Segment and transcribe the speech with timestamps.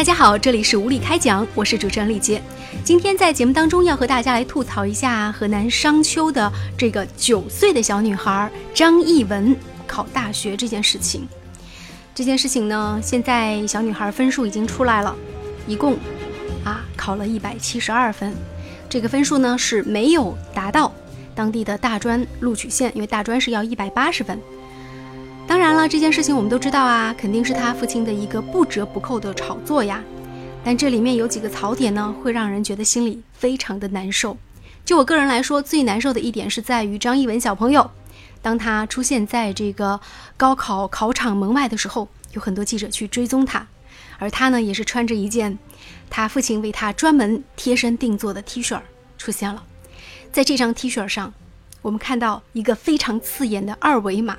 [0.00, 2.40] 大家好，这里是无理开讲，我是主持人李杰。
[2.82, 9.54] 今天在节目当中要和大家来吐槽一下河南商丘的这个九岁的小女孩张艺文
[9.86, 11.28] 考大学这件事情。
[12.14, 15.14] 这件事情呢，现在小女孩分数已经出来了，
[15.66, 15.98] 一共
[16.64, 18.34] 啊考了一百七十二分，
[18.88, 20.90] 这个分数呢是没有达到
[21.34, 24.40] 当地的大专录取线，因为大专是要一百八十分。
[25.70, 30.02] 当然了，这件事情我们都知道啊，肯定是他父亲的一个不折不扣的炒作呀。
[30.64, 34.36] 但这里面有几个槽点呢，会让人觉得心里非常的难受。
[34.84, 37.88] 就我个人来说，最难受的一点是在于张艺文小朋友，
[38.42, 40.00] 当他出现在这个
[40.36, 43.64] 高考考场门外的时候，有很多记者去追踪他，
[44.18, 45.56] 而他呢，也是穿着一件
[46.10, 48.80] 他父亲为他专门贴身定做的 T 恤
[49.16, 49.62] 出现了。
[50.32, 51.32] 在这张 T 恤上，
[51.80, 54.36] 我们看到一个非常刺眼的二维码。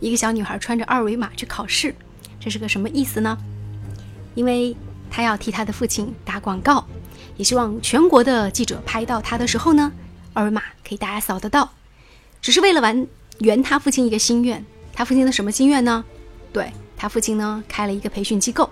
[0.00, 1.94] 一个小女孩穿着二维码去考试，
[2.38, 3.36] 这是个什么意思呢？
[4.34, 4.76] 因为
[5.10, 6.86] 她要替她的父亲打广告，
[7.36, 9.92] 也希望全国的记者拍到她的时候呢，
[10.32, 11.70] 二维码可以大家扫得到，
[12.40, 13.06] 只是为了完
[13.40, 14.64] 圆她父亲一个心愿。
[14.92, 16.04] 她父亲的什么心愿呢？
[16.52, 18.68] 对他父亲呢开了一个培训机构，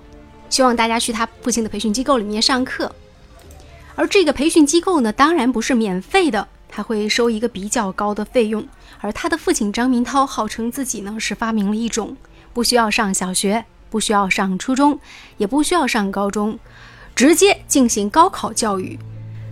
[0.48, 2.92] 希望大家去他父亲的培训机构里面上课，
[3.94, 6.48] 而这个培训机构呢，当然不是免费的。
[6.76, 8.68] 他会收一个比较高的费用，
[9.00, 12.18] 而他的父亲张明涛号称自己呢是发明了一种
[12.52, 15.00] 不需要上小学、不需要上初中、
[15.38, 16.58] 也不需要上高中，
[17.14, 18.98] 直接进行高考教育。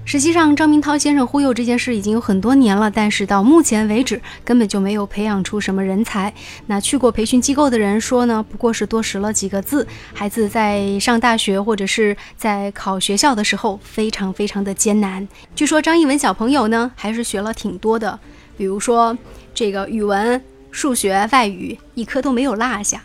[0.06, 6.33] 实际上，张明涛先生忽悠这件事已经有很多年了，但是到目前为止根本就没有培养出什么人才。
[6.66, 9.86] 那去过培训机构的人说呢，不过是多识了几个字。
[10.12, 15.27] 孩子在上大学或者是在考学校的时候，非常非常的艰难。
[15.56, 18.20] 据说张艺文小朋友呢，还是学了挺多的，
[18.58, 19.16] 比如说
[19.55, 23.02] 这个语文、数学、外语，一科都没有落下。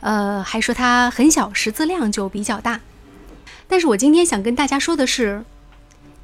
[0.00, 2.80] 呃，还说他很小识字量就比较大。
[3.68, 5.44] 但是我今天想跟大家说的是。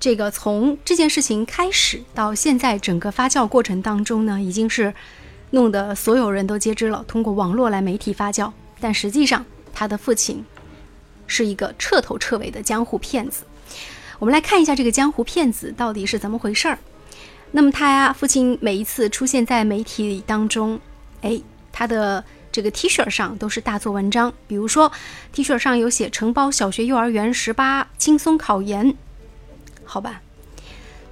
[0.02, 4.92] 这个从这件事情开始到现在整个发酵过程当中呢，已经是
[5.52, 7.04] 弄得所有人都皆知了。
[7.06, 10.44] 通过网络来媒体发酵，但实际上他的父亲
[11.28, 13.44] 是一个彻头彻尾的江湖骗子。
[14.18, 16.76] 我们来看一下这个江湖骗子到底是怎么回事儿。
[17.52, 20.80] 那么他呀，父亲每一次出现在媒体当中，
[21.20, 21.40] 哎，
[21.70, 24.34] 他的这个 T 恤上都是大做文章。
[24.48, 24.90] 比如说
[25.30, 28.96] T 恤上有写“承包小学、幼儿园十八轻松考研”。
[29.84, 30.22] 好吧，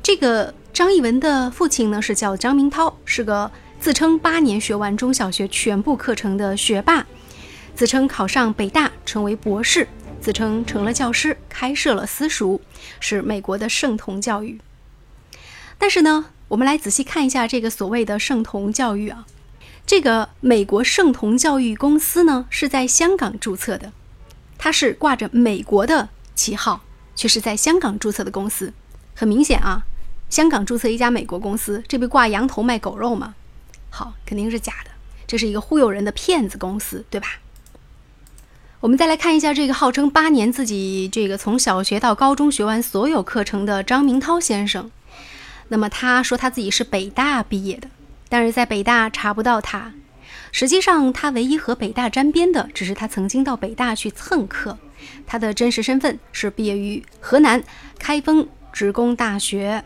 [0.03, 7.07] 这个张艺文的父亲呢是叫张明涛，是个自称八年学完中小学全部课程的学霸，
[7.75, 9.87] 自称考上北大成为博士，
[10.21, 12.61] 自称成了教师，开设了私塾，
[13.01, 14.59] 是美国的圣童教育。
[15.77, 19.27] 但是呢，我们来仔细看一下这个所谓的圣童教育啊，
[19.87, 23.93] 这个美国圣童教育公司呢是在香港注册的，
[24.57, 26.83] 它是挂着美国的旗号。
[27.21, 28.73] 却是在香港注册的公司，
[29.15, 29.83] 很明显啊，
[30.31, 33.35] 香港注册一家美国公司，这不挂羊头卖狗肉吗？
[33.91, 34.91] 好，肯定是假的，
[35.27, 37.29] 这是一个忽悠人的骗子公司，对吧？
[38.81, 44.91] 我们再来看一下这个号称八年自己这个从小学到高中学完所有课程的张明涛先生，
[45.69, 47.89] 那么他说他自己是北大毕业的，
[48.31, 49.93] 但是在北大查不到他，
[50.53, 54.79] 实际上他唯一和北大沾边的，只是他曾经到北大去蹭课。
[55.27, 57.63] 他的真实身份是毕业于河南
[57.99, 59.85] 开封职工大学。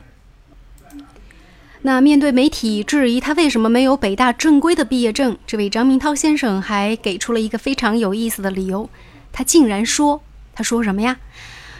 [1.82, 8.88] 那面对媒体质疑他为什么没有北大正规的毕业证，这位张明涛先生还给出了一个非常有意思的理由。
[9.32, 10.22] 他竟然说
[10.56, 11.18] ：“他说什么呀？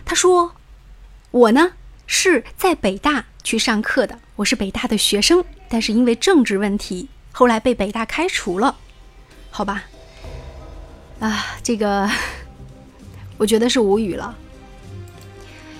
[0.05, 0.56] 他说
[1.31, 1.72] 我呢
[2.06, 8.77] 是在北大去上课的，我是北大的学生，但是因为政治问题，后来被北大开除了。
[9.51, 9.84] 好吧，
[11.21, 12.11] 啊，这个。”
[13.37, 14.34] 我觉得是无语了，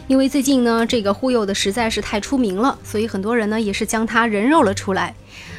[0.07, 5.15] 因为最近呢，这个忽悠的实在是太出名了，所以很多人呢也是将他人肉了出来。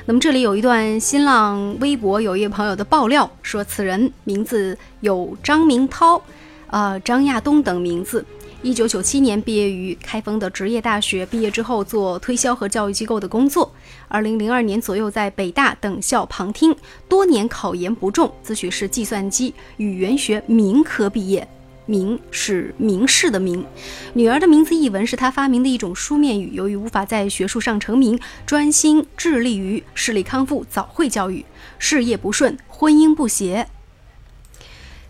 [0.06, 6.22] 那么这里有一段新浪微博有一位朋友的爆料，说此人名字有张明涛、
[6.68, 8.24] 呃张亚东等名字，
[8.62, 13.74] 一九九七年毕业于开封的职业大学，毕业之后做推销和教育机构的工作，
[14.08, 16.76] 二零零二年左右在北大等校旁听，
[17.10, 21.48] 多年考研不中，自诩是计算机语言学民科毕业。
[21.86, 23.66] 明是明示的明，
[24.14, 26.52] 女儿的名字译文是他发明的一种书面语。
[26.54, 31.46] 由于无法在学术上成名，专心致力于视力康复、早会教育，
[31.78, 33.68] 事业不顺，婚姻不协。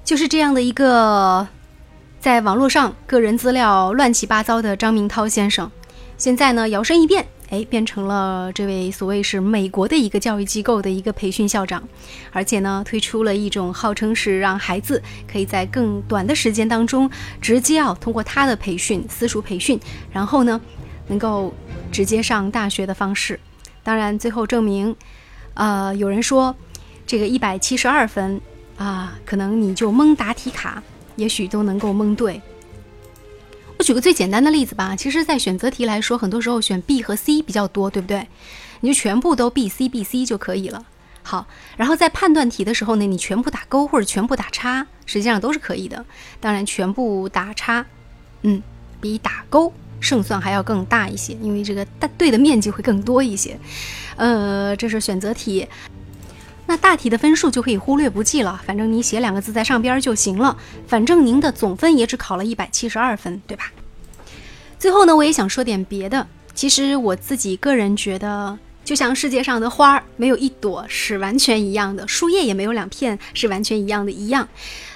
[0.04, 1.48] 就是这样的一个，
[2.20, 5.72] 在网络上个人资料乱七八糟的张明涛先生，
[6.18, 11.88] 现在呢摇身一变，哎，变成了这位所谓是美国的一个教育机构的一个培训校长，
[12.32, 15.02] 而且呢，推出了一种号称是让孩子
[15.32, 17.10] 可以在更短的时间当中，
[17.40, 19.80] 直接啊通过他的培训私塾培训，
[20.12, 20.60] 然后呢，
[21.08, 21.54] 能够
[21.92, 23.40] 直接上大学的方式。
[23.84, 24.96] 当然，最后证明，
[25.54, 26.56] 呃，有人说
[27.06, 28.42] 这个一百七十二分
[28.78, 30.82] 啊，可能你就蒙答题卡，
[31.16, 32.42] 也许都能够蒙对。
[33.86, 38.28] 举个最简单的例子吧，其实，在选择题来说，很多时候选 B 和 C 比较多，对不对？
[38.80, 40.84] 你就全部都 B、C、B、C 就可以了。
[41.22, 41.46] 好，
[41.78, 46.04] 然后在判断题的时候呢，你全部打勾或者全部打叉，实际上都是可以的。
[46.40, 47.86] 当然，全部打叉，
[48.42, 48.60] 嗯，
[49.00, 51.86] 比打勾胜算还要更大一些，因为这个
[52.18, 53.56] 对的面积会更多一些。
[54.16, 55.68] 呃，这是选择题。
[56.68, 60.58] 那大体的分数就可以忽略不计了，反正你写两个字在上边就行了。
[60.88, 63.72] 反正您的总分也只考了一百七十二分，对吧？
[64.80, 66.28] 最后呢，我也想说点别的。
[66.54, 74.48] 其实我自己个人觉得，就像世界上的花儿，没有一朵是完全一样的，树叶也没有两片是完全一样的，一样。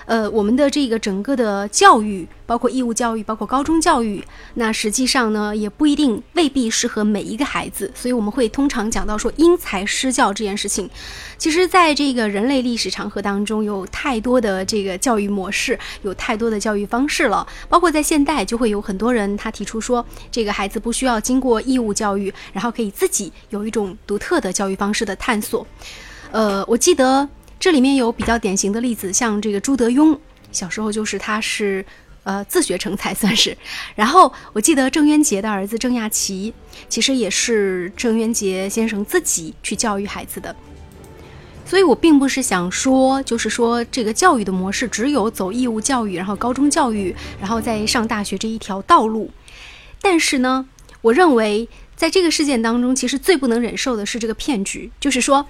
[0.09, 4.23] 呃，我们的这个整个的教育，包括义务教育，包括高中教育，
[4.56, 7.91] 那实际上呢，也不一定未必适合每一个孩子。
[7.94, 10.89] 所以我们会通常讲到说因材施教这件事情。
[11.38, 17.45] 其实，在这个人类历史长河当中，有太多的这个教育模式，有太多的教育方式了。
[17.69, 25.67] 包括在现代，就会有很多人他提出说，这个孩子不需要经过义务教育，然后可以自己有一种独特的教育方式的探索。
[26.31, 27.29] 呃，我记得。
[27.59, 30.17] 这里面有比较典型的例子，像这个朱德庸，
[30.51, 31.85] 小时候就是他是，
[32.23, 33.56] 呃，自学成才算是。
[33.95, 36.53] 然后我记得郑渊洁的儿子郑亚奇，
[36.88, 40.56] 其实也是郑渊洁先生自己去教育孩子的。
[41.65, 49.29] 所以我并不是想说，就是说这个教育的模式只有走义务教育，然后高中教育，然后再上大学这一条道路。
[50.01, 50.65] 但是呢，
[51.01, 51.67] 我认为
[51.97, 55.45] 在这个事件当中，其实最不能忍受的是这个骗局，就是说。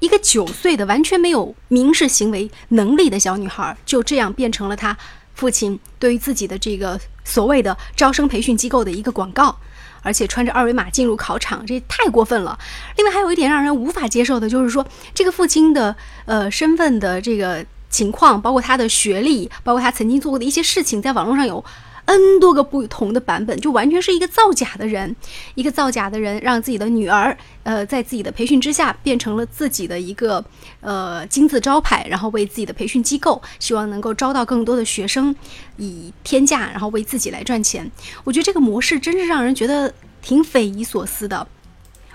[0.00, 4.96] 一个九岁的完全没有民事行为能力的小女孩，就这样变成了她
[5.34, 9.56] 父亲对于自己的这个所谓的招生培训机构的一个广告，
[10.02, 12.58] 而且穿着二维码进入考场，这太过分了。
[12.96, 15.94] 另外还有一点让人无法接受的就是说，这个父亲的
[16.24, 21.64] 呃身份的这个情况，包括他的学历，包括他曾经做过的一些事情，在网络上有。
[22.10, 25.14] N 多个不同的版本，就完全是一个造假的人，
[25.54, 30.44] 一个造假的人，让自己的女儿，呃，在自己的培训之下，变成了自己的一个
[30.80, 35.32] 呃金字招牌，然后为自己的培训机构，希望能够招到更多的学生，
[35.76, 37.88] 以天价，然后为自己来赚钱。
[38.24, 41.46] 我觉得这个模式真是让人觉得挺匪夷所思的。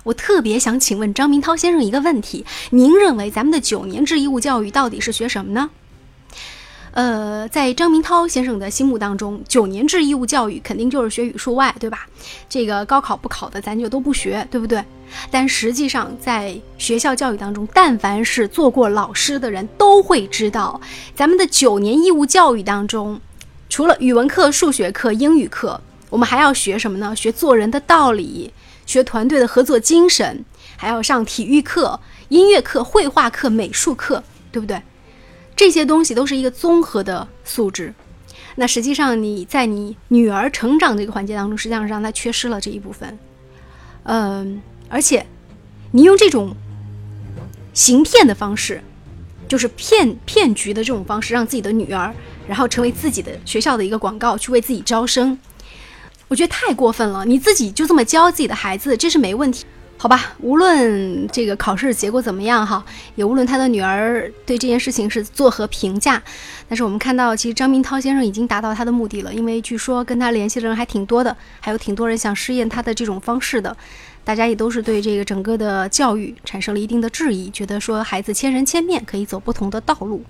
[0.03, 5.69] 我特别想请问张明涛先生一个问题：您认为咱们的九年制义务教育到底是学什么呢？
[6.95, 12.07] 呃，在张明涛先生的心目当中，九年制义务教育肯定就是学语数外，对吧？
[12.47, 14.81] 这个高考不考的，咱就都不学，对不对？
[15.29, 20.79] 但实际上，在学校教育当中，但凡是做过老师的人都会知道，
[21.13, 23.19] 咱们的九年义务教育当中，
[23.67, 27.13] 除了语文课、数学课、英语课，我们还要学什么呢？
[27.13, 28.53] 学做人的道理，
[28.85, 30.45] 学团队的合作精神，
[30.77, 31.99] 还要上体育课、
[32.29, 34.81] 音乐课、绘画课、美术课，对不对？
[35.55, 37.93] 这些东西都是一个综合的素质，
[38.55, 43.17] 那实际上你在你女儿成长这个环节当中，实际上让她缺失了这一部分。
[44.03, 45.25] 嗯，而且
[45.91, 46.55] 你用这种
[47.73, 48.83] 行骗的方式，
[49.47, 52.13] 就是骗骗局的这种方式，让自己的女儿
[52.47, 55.39] 然后成为自己的学校的一个广告，去为自己招生，
[56.27, 57.25] 我觉得太过分了。
[57.25, 59.65] 你自己就这么教自己的孩子，这是没问题。
[59.97, 62.83] 好吧，无论这个考试结果怎么样哈，
[63.15, 66.21] 也无论他的女儿对这件事情是作何评价，
[66.67, 73.75] 但是我们看到，其实张明涛先生已经达到他的目的了，因为据说跟他联系的人还挺多的，还有挺多人想试验他的这种方式的，
[74.23, 80.21] 大家也都是对这个整个的教育产生了一定的质疑，觉得说孩子千人千面，可以走不同的道路。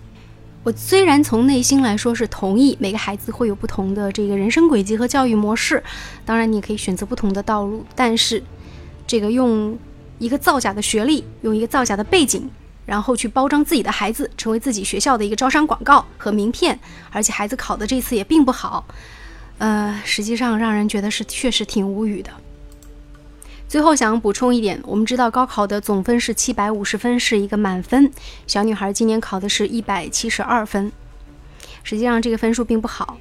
[0.64, 5.84] 我虽然从内心来说是同意每个孩子会有不同的这个人生轨迹和教育模式，
[6.24, 8.42] 当然你可以选择不同的道路，但是。
[9.08, 9.78] 这个用
[10.18, 12.50] 一个造假的学历，用一个造假的背景，
[12.86, 16.80] 然后去包装自己的孩子，成为自己学校的一个招商广告和名片，
[17.12, 18.86] 而且孩子考的这次也并不好，
[19.58, 22.32] 呃，实际上让人觉得是确实挺无语的。
[23.68, 28.12] 最后想补充一点，我们知道高考的总分是七百五十分，是一个满分，
[28.48, 30.92] 小女孩今年考的是一百七十二分，
[31.84, 33.18] 实际上这个分数并不好，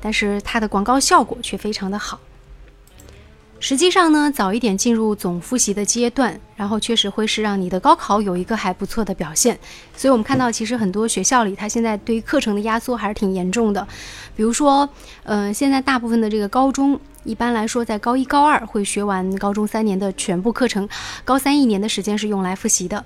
[0.00, 2.20] 但是它的广告效果却非常的好。
[3.58, 9.58] 实际上呢，早一点进入总复习的阶段，然后确实会是让你的高考有一个还不错的表现。
[9.96, 13.86] 所以，我们看到其实很多学校里，它现在对于课程的压缩还是挺严重的。
[14.36, 14.88] 比如说，
[15.24, 20.88] 呃，现在大部分的这个高中一般来说，在高一、高二会学完高中三年的全部课程，
[21.24, 23.04] 高三一年的时间是用来复习的。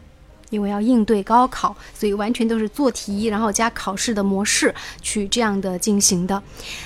[0.50, 6.42] 因为要应对高考，所以完全都是做题，然后加考试的模式去这样的进行的。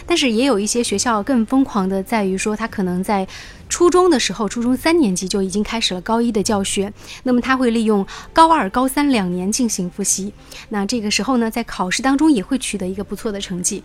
[0.06, 3.26] 但是也有一些学校更疯狂的，在于说他可能在
[3.68, 6.92] 初中的时候，初中三年级就已经开始了高一的教学，
[7.24, 10.32] 那么他会利用高二、高三两年进行复习。
[10.68, 13.82] 那这个时候呢，在考试当中也会取得一个不错的成绩。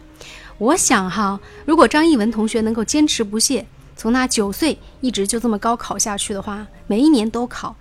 [0.58, 7.76] 我想哈，如果张艺文同学能够坚持不懈，从他九岁一直就这么高考下去的话，每一年都考。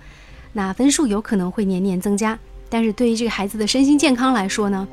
[0.58, 2.36] 那分数有可能会年年增加，
[2.68, 4.88] 但是对于这个孩子的身心健康来说呢，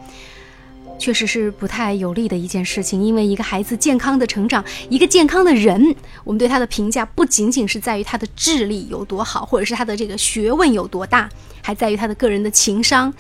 [1.00, 3.04] 确实是不太有利的一件事情。
[3.04, 11.28] 因为一个孩子健康的成长，一个健康的人，我们对他的评价不仅仅是在于他的智力有多好，或者是他的这个学问有多大，
[11.64, 13.12] 还在于他的个人的情商，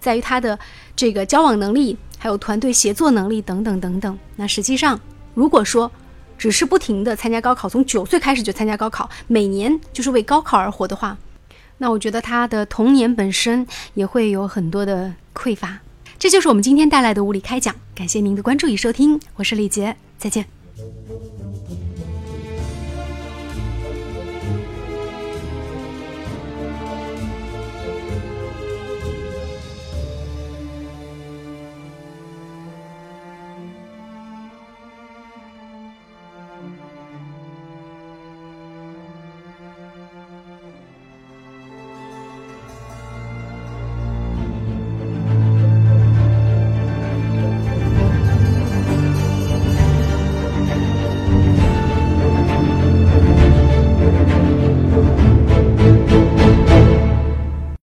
[0.00, 0.58] 在于他的
[0.96, 4.18] 这个交往能力，还有团队协作能力等等等等。
[4.34, 4.98] 那实际上，
[5.34, 5.88] 如果说
[6.36, 11.16] 只是不停的参加高考，从九岁开始就参加高考，每年就是为高考而活的话，
[11.82, 15.80] 那我觉得他的童年本身也会有很多的匮乏，
[16.16, 17.74] 这就是我们今天带来的物理开讲。
[17.92, 20.46] 感谢您的关注与收听，我是李杰，再见。